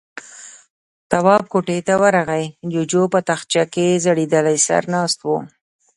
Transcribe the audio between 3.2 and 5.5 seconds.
تاخچه کې ځړېدلی سر ناست و.